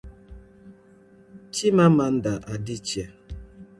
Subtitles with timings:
[1.53, 3.05] Chimamanda Adịchie